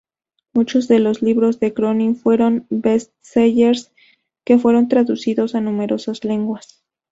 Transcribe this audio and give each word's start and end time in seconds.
Muchos 0.53 0.87
de 0.87 0.97
los 0.97 1.21
libros 1.21 1.59
de 1.59 1.75
Cronin 1.75 2.15
fueron 2.15 2.65
"bestsellers" 2.71 3.91
que 4.43 4.57
fueron 4.57 4.87
traducidos 4.87 5.53
a 5.53 5.61
numerosas 5.61 6.23
lenguas. 6.23 6.83